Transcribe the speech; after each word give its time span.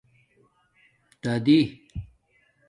دَادِئ 1.23 1.59